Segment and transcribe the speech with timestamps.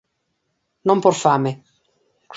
[0.87, 1.51] Non por fame.